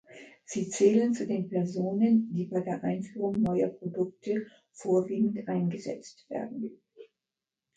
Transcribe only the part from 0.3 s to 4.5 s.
Sie zählen zu den Personen, die bei der Einführung neuer Produkte